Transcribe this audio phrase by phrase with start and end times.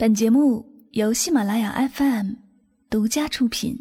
[0.00, 2.34] 本节目由喜马拉雅 FM
[2.88, 3.76] 独家出品。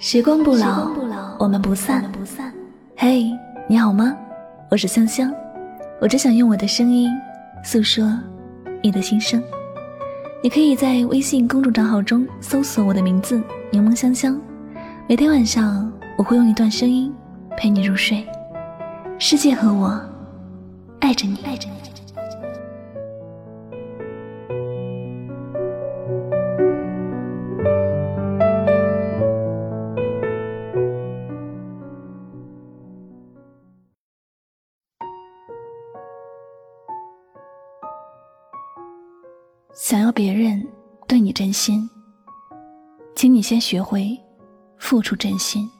[0.00, 0.90] 时光不老，
[1.38, 2.02] 我们不散。
[2.96, 3.30] 嘿，
[3.68, 4.12] 你好吗？
[4.72, 5.32] 我是香香，
[6.00, 7.08] 我只想用我的声音
[7.62, 8.18] 诉说
[8.82, 9.40] 你的心声。
[10.42, 13.40] 你可以在微信公众账号中搜索我的名字
[13.70, 14.36] “柠檬香香”，
[15.08, 17.14] 每天晚上我会用一段声音
[17.56, 18.26] 陪你入睡。
[19.20, 19.96] 世界和我。
[21.00, 21.78] 爱着你，爱着你。
[39.74, 40.66] 想要别人
[41.06, 41.88] 对你真心，
[43.14, 44.18] 请你先学会
[44.76, 45.70] 付出真心。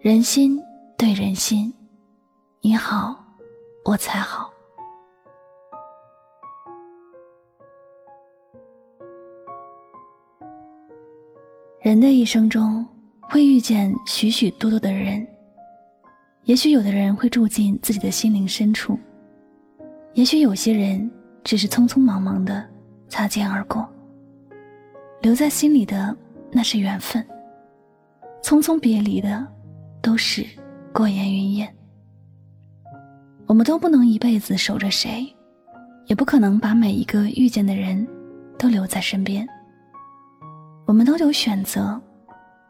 [0.00, 0.60] 人心
[0.96, 1.72] 对人心，
[2.60, 3.27] 你好。
[3.88, 4.52] 我才好。
[11.80, 12.86] 人的一生中
[13.22, 15.26] 会遇见许许多多的人，
[16.44, 18.98] 也许有的人会住进自己的心灵深处，
[20.12, 21.10] 也许有些人
[21.42, 22.62] 只是匆匆忙忙的
[23.08, 23.88] 擦肩而过。
[25.22, 26.14] 留在心里的
[26.52, 27.26] 那是缘分，
[28.42, 29.46] 匆匆别离的
[30.02, 30.44] 都是
[30.92, 31.77] 过眼云烟。
[33.48, 35.26] 我们都不能一辈子守着谁，
[36.06, 38.06] 也不可能把每一个遇见的人
[38.58, 39.48] 都留在身边。
[40.84, 41.98] 我们都有选择，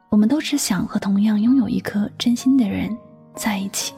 [0.08, 2.96] 我们都只想和同样拥有一颗真心的人
[3.34, 3.92] 在一起。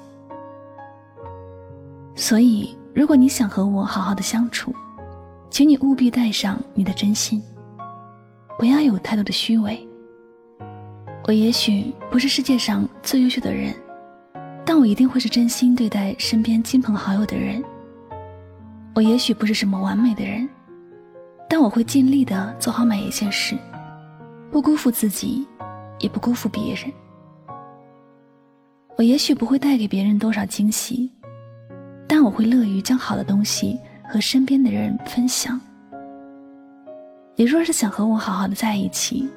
[2.17, 4.75] 所以，如果你想和我好好的相处，
[5.50, 7.42] 请你务必带上你的真心，
[8.59, 9.87] 不要有太多的虚伪。
[11.25, 13.75] 我也许不是世界上最优秀的人。
[14.71, 17.61] 但我一定会是真心对待身边亲朋好友的人。
[18.95, 20.49] 我也许不是什么完美的人，
[21.49, 23.59] 但我会尽力的做好每一件事，
[24.49, 25.44] 不辜负自己，
[25.99, 26.84] 也不辜负别人。
[28.97, 31.11] 我也许不会带给别人多少惊喜，
[32.06, 33.77] 但我会乐于将好的东西
[34.09, 35.61] 和身边的人分享。
[37.34, 39.28] 你若是想和我好好的在一起，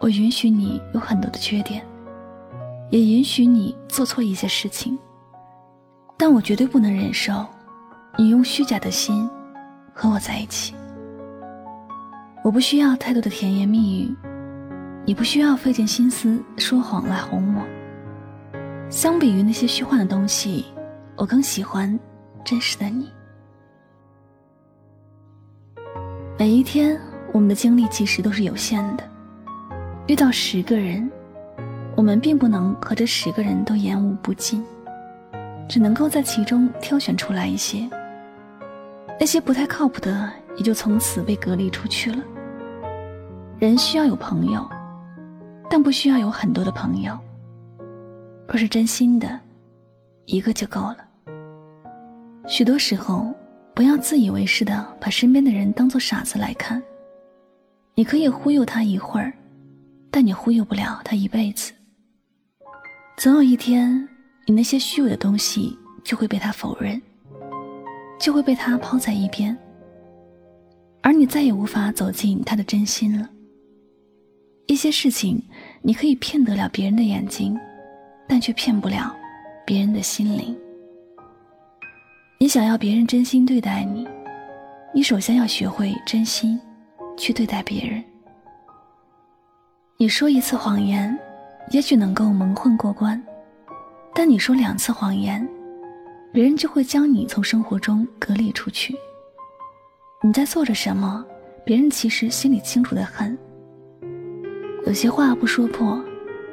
[0.00, 1.86] 我允许你有很多的缺点。
[2.94, 4.96] 也允许你做错一些事情，
[6.16, 7.44] 但我绝对不能忍受
[8.16, 9.28] 你用虚假的心
[9.92, 10.76] 和我在一起。
[12.44, 14.14] 我不需要太多的甜言蜜语，
[15.04, 17.64] 你不需要费尽心思说谎来哄我。
[18.88, 20.66] 相比于那些虚幻的东西，
[21.16, 21.98] 我更喜欢
[22.44, 23.10] 真实的你。
[26.38, 26.96] 每一天，
[27.32, 29.02] 我们的精力其实都是有限的，
[30.06, 31.10] 遇到十个人。
[31.96, 34.64] 我们并不能和这十个人都言无不尽，
[35.68, 37.88] 只能够在其中挑选出来一些。
[39.18, 42.18] 那些不太靠谱的，也就从此被隔离出去了。
[43.60, 44.68] 人需要有朋友，
[45.70, 47.16] 但不需要有很多的朋友。
[48.48, 49.40] 若是真心的，
[50.26, 50.98] 一个就够了。
[52.46, 53.32] 许多时候，
[53.72, 56.82] 不要自以为是的把身边的人当做傻子来看。
[57.94, 59.32] 你可以忽悠他一会儿，
[60.10, 61.72] 但你忽悠不了他一辈子。
[63.16, 64.08] 总有一天，
[64.44, 67.00] 你那些虚伪的东西就会被他否认，
[68.18, 69.56] 就会被他抛在一边，
[71.00, 73.30] 而你再也无法走进他的真心了。
[74.66, 75.40] 一些事情，
[75.80, 77.56] 你可以骗得了别人的眼睛，
[78.28, 79.14] 但却骗不了
[79.64, 80.54] 别人的心灵。
[82.40, 84.08] 你想要别人真心对待你，
[84.92, 86.60] 你首先要学会真心
[87.16, 88.04] 去对待别人。
[89.98, 91.16] 你说一次谎言。
[91.70, 93.20] 也许能够蒙混过关，
[94.14, 95.46] 但你说两次谎言，
[96.32, 98.94] 别人就会将你从生活中隔离出去。
[100.22, 101.24] 你在做着什么？
[101.64, 103.36] 别人其实心里清楚的很。
[104.86, 105.98] 有些话不说破，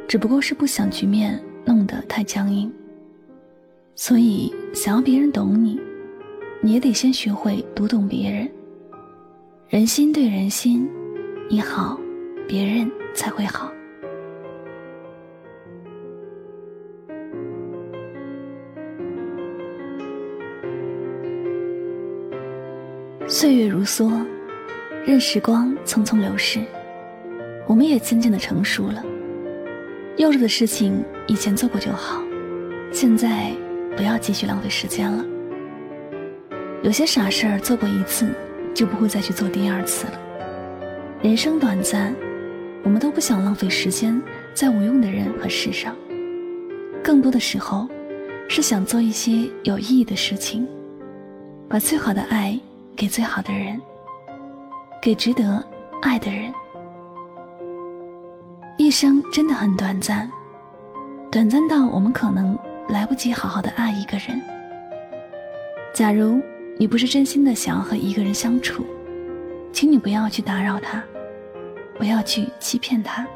[0.07, 2.71] 只不过是不想局面弄得太僵硬。
[3.93, 5.79] 所以，想要别人懂你，
[6.61, 8.49] 你也得先学会读懂别人。
[9.67, 10.89] 人心对人心，
[11.49, 11.99] 你好，
[12.47, 13.71] 别人才会好。
[23.27, 24.25] 岁月如梭，
[25.05, 26.59] 任时光匆匆流逝，
[27.65, 29.03] 我们也渐渐的成熟了。
[30.17, 32.21] 幼稚的事情以前做过就好，
[32.91, 33.51] 现在
[33.95, 35.25] 不要继续浪费时间了。
[36.83, 38.27] 有些傻事儿做过一次，
[38.73, 40.19] 就不会再去做第二次了。
[41.21, 42.13] 人生短暂，
[42.83, 44.21] 我们都不想浪费时间
[44.53, 45.95] 在无用的人和事上。
[47.01, 47.87] 更多的时候，
[48.49, 50.67] 是想做一些有意义的事情，
[51.69, 52.59] 把最好的爱
[52.95, 53.81] 给最好的人，
[55.01, 55.63] 给值得
[56.01, 56.53] 爱的人。
[58.77, 60.29] 一生真的很短暂，
[61.31, 62.57] 短暂到我们可能
[62.89, 64.41] 来不及好好的爱一个人。
[65.93, 66.41] 假如
[66.77, 68.85] 你不是真心的想要和一个人相处，
[69.71, 71.03] 请你不要去打扰他，
[71.97, 73.27] 不要去欺骗他。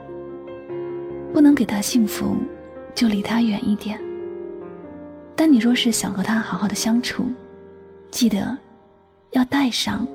[1.33, 2.37] 不能给他幸福，
[2.93, 3.99] 就离他远一点。
[5.35, 7.25] 但你若是想和他好好的相处，
[8.09, 8.57] 记得
[9.35, 10.07] 要带上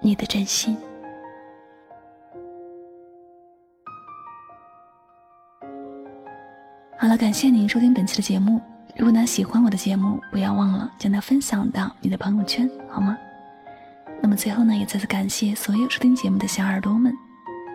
[0.00, 0.76] 你的真心。
[6.98, 8.60] 好了，感谢您收听本期的节目。
[8.96, 13.16] 如果呢喜欢我的节目，不要忘了将它分享到你的朋友圈，好吗？
[14.20, 17.14] 那么最后呢，也再次感谢所有收听节目的小耳朵们。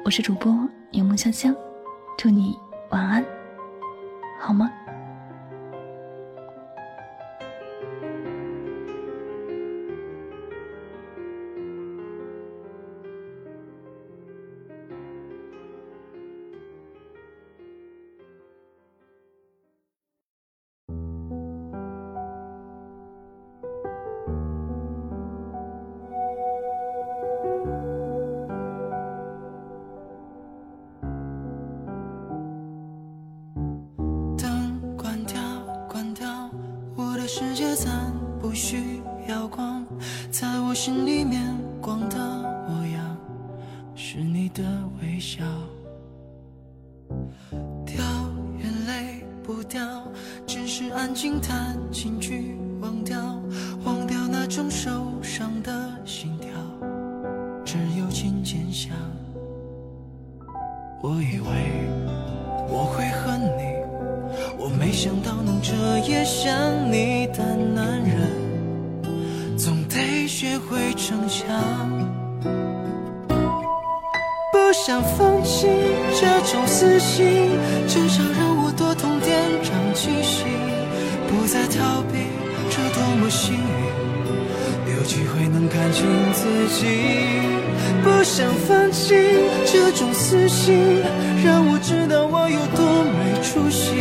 [0.03, 0.53] 我是主播
[0.91, 1.55] 柠檬香香，
[2.17, 2.57] 祝你
[2.89, 3.23] 晚安，
[4.37, 4.69] 好吗？
[37.39, 38.11] 世界暂
[38.41, 39.85] 不需要光，
[40.31, 42.17] 在我心里面光的
[42.67, 43.15] 模样
[43.93, 44.63] 是你的
[44.99, 45.43] 微笑。
[47.85, 48.03] 掉
[48.57, 50.01] 眼泪不掉，
[50.47, 53.39] 只是安静弹琴去忘掉，
[53.85, 54.89] 忘掉那种受
[55.21, 56.49] 伤的心跳，
[57.63, 58.95] 只有琴键响。
[61.03, 62.06] 我以为。
[64.99, 65.75] 想到能彻
[66.09, 66.51] 夜想
[66.91, 71.55] 你的男人，总得学会逞强。
[74.51, 75.67] 不想放弃
[76.19, 77.51] 这种死心，
[77.87, 80.47] 至少让我多痛点，长记性。
[81.27, 82.25] 不再逃避，
[82.71, 83.59] 这多么幸运，
[85.07, 86.85] 机会能看清自己。
[88.03, 89.15] 不想放弃
[89.65, 91.01] 这种死心，
[91.45, 92.83] 让我知道我有多
[93.15, 93.95] 没出息。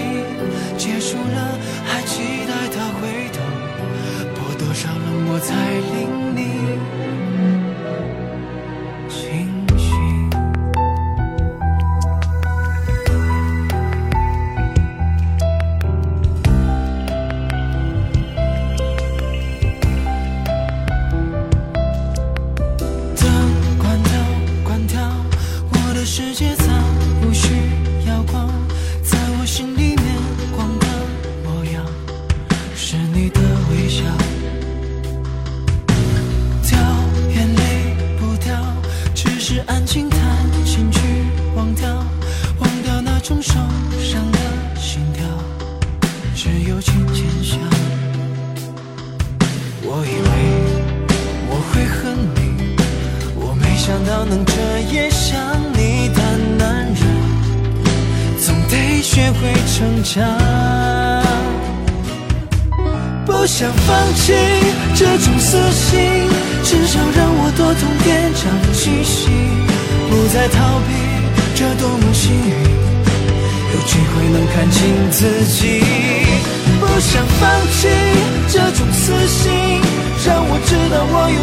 [0.76, 1.56] 结束了，
[1.86, 3.38] 还期待他回头，
[4.34, 5.54] 播多少冷漠才
[5.94, 6.38] 令你。
[59.46, 60.24] 会成长。
[63.24, 64.32] 不想放弃
[64.94, 66.00] 这种私心，
[66.64, 69.30] 至少让我多痛点，长记性。
[70.10, 70.90] 不再逃避，
[71.54, 72.50] 这多么幸运，
[73.72, 75.82] 有机会能看清自己。
[76.80, 77.88] 不想放弃
[78.48, 79.52] 这种私心，
[80.26, 81.40] 让我知道我有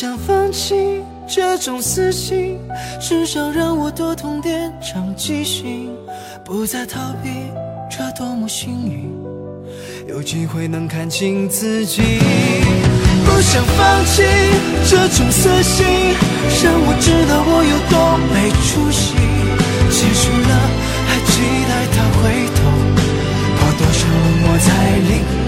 [0.00, 2.56] 想放弃这种私心，
[3.00, 5.90] 至少让我多痛点长记性，
[6.44, 7.30] 不再逃避，
[7.90, 9.12] 这多么幸运，
[10.06, 12.00] 有机会能看清自己。
[13.26, 14.22] 不想放弃
[14.88, 15.84] 这种私心，
[16.62, 19.16] 让我知道我有多没出息。
[19.90, 20.54] 结束了，
[21.08, 22.60] 还期待他回头，
[23.58, 24.68] 把多少冷漠在
[25.08, 25.47] 里。